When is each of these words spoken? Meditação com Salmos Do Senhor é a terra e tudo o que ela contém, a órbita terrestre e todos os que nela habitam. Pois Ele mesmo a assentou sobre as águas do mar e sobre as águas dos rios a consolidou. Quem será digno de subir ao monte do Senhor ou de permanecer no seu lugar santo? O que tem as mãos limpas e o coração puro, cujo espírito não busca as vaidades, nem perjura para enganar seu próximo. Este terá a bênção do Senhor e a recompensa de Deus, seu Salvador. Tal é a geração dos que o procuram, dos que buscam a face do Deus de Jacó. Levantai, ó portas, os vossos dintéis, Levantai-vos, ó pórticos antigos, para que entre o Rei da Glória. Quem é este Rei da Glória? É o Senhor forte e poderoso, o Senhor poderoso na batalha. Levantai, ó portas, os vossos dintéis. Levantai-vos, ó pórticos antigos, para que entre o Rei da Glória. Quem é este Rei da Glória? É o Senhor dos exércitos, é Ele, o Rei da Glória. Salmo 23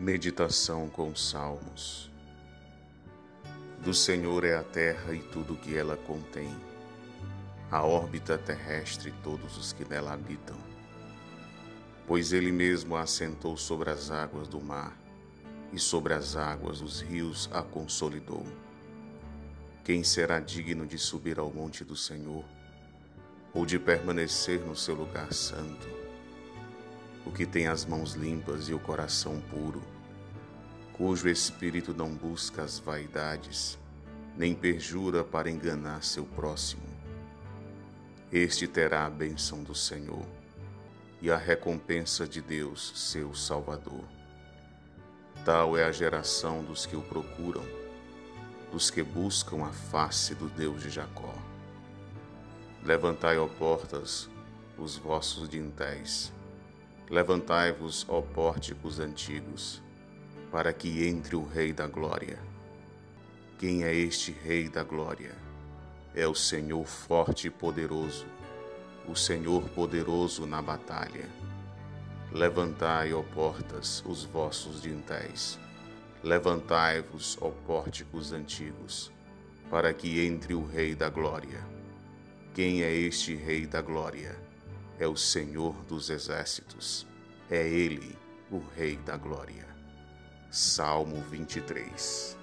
Meditação 0.00 0.88
com 0.88 1.12
Salmos 1.16 2.08
Do 3.80 3.92
Senhor 3.92 4.44
é 4.44 4.54
a 4.54 4.62
terra 4.62 5.12
e 5.12 5.18
tudo 5.18 5.54
o 5.54 5.56
que 5.56 5.76
ela 5.76 5.96
contém, 5.96 6.56
a 7.68 7.82
órbita 7.82 8.38
terrestre 8.38 9.08
e 9.08 9.22
todos 9.24 9.58
os 9.58 9.72
que 9.72 9.84
nela 9.84 10.12
habitam. 10.12 10.56
Pois 12.06 12.32
Ele 12.32 12.52
mesmo 12.52 12.94
a 12.94 13.02
assentou 13.02 13.56
sobre 13.56 13.90
as 13.90 14.12
águas 14.12 14.46
do 14.46 14.60
mar 14.60 14.96
e 15.72 15.80
sobre 15.80 16.14
as 16.14 16.36
águas 16.36 16.80
dos 16.80 17.00
rios 17.00 17.50
a 17.52 17.60
consolidou. 17.60 18.46
Quem 19.82 20.04
será 20.04 20.38
digno 20.38 20.86
de 20.86 20.96
subir 20.96 21.40
ao 21.40 21.50
monte 21.50 21.82
do 21.82 21.96
Senhor 21.96 22.44
ou 23.52 23.66
de 23.66 23.80
permanecer 23.80 24.60
no 24.60 24.76
seu 24.76 24.94
lugar 24.94 25.32
santo? 25.32 26.07
O 27.28 27.30
que 27.30 27.44
tem 27.44 27.66
as 27.66 27.84
mãos 27.84 28.14
limpas 28.14 28.70
e 28.70 28.74
o 28.74 28.78
coração 28.78 29.38
puro, 29.50 29.82
cujo 30.94 31.28
espírito 31.28 31.92
não 31.92 32.08
busca 32.08 32.62
as 32.62 32.78
vaidades, 32.78 33.78
nem 34.34 34.54
perjura 34.54 35.22
para 35.22 35.50
enganar 35.50 36.02
seu 36.02 36.24
próximo. 36.24 36.88
Este 38.32 38.66
terá 38.66 39.04
a 39.04 39.10
bênção 39.10 39.62
do 39.62 39.74
Senhor 39.74 40.24
e 41.20 41.30
a 41.30 41.36
recompensa 41.36 42.26
de 42.26 42.40
Deus, 42.40 42.92
seu 42.94 43.34
Salvador. 43.34 44.04
Tal 45.44 45.76
é 45.76 45.84
a 45.84 45.92
geração 45.92 46.64
dos 46.64 46.86
que 46.86 46.96
o 46.96 47.02
procuram, 47.02 47.64
dos 48.72 48.90
que 48.90 49.02
buscam 49.02 49.66
a 49.66 49.70
face 49.70 50.34
do 50.34 50.48
Deus 50.48 50.82
de 50.82 50.88
Jacó. 50.88 51.34
Levantai, 52.82 53.36
ó 53.36 53.46
portas, 53.46 54.30
os 54.78 54.96
vossos 54.96 55.46
dintéis, 55.46 56.32
Levantai-vos, 57.10 58.04
ó 58.06 58.20
pórticos 58.20 59.00
antigos, 59.00 59.82
para 60.52 60.74
que 60.74 61.08
entre 61.08 61.36
o 61.36 61.42
Rei 61.42 61.72
da 61.72 61.86
Glória. 61.86 62.38
Quem 63.58 63.82
é 63.82 63.94
este 63.94 64.30
Rei 64.30 64.68
da 64.68 64.82
Glória? 64.82 65.34
É 66.14 66.28
o 66.28 66.34
Senhor 66.34 66.84
forte 66.84 67.46
e 67.46 67.50
poderoso, 67.50 68.26
o 69.08 69.16
Senhor 69.16 69.66
poderoso 69.70 70.44
na 70.44 70.60
batalha. 70.60 71.26
Levantai, 72.30 73.14
ó 73.14 73.22
portas, 73.22 74.04
os 74.04 74.24
vossos 74.24 74.82
dintéis. 74.82 75.58
Levantai-vos, 76.22 77.38
ó 77.40 77.48
pórticos 77.48 78.34
antigos, 78.34 79.10
para 79.70 79.94
que 79.94 80.26
entre 80.26 80.52
o 80.52 80.62
Rei 80.62 80.94
da 80.94 81.08
Glória. 81.08 81.66
Quem 82.52 82.82
é 82.82 82.92
este 82.92 83.34
Rei 83.34 83.66
da 83.66 83.80
Glória? 83.80 84.36
É 84.98 85.06
o 85.06 85.16
Senhor 85.16 85.74
dos 85.84 86.10
exércitos, 86.10 87.06
é 87.50 87.66
Ele, 87.66 88.16
o 88.50 88.58
Rei 88.58 88.96
da 88.96 89.16
Glória. 89.16 89.66
Salmo 90.50 91.20
23 91.22 92.37